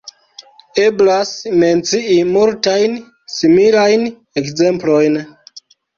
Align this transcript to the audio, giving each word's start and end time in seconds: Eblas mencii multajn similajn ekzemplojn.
Eblas 0.83 1.33
mencii 1.63 2.17
multajn 2.31 2.95
similajn 3.35 4.07
ekzemplojn. 4.43 5.21